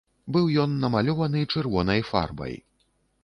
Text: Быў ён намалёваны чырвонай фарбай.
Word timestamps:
Быў 0.35 0.45
ён 0.61 0.71
намалёваны 0.85 1.43
чырвонай 1.55 2.01
фарбай. 2.09 2.57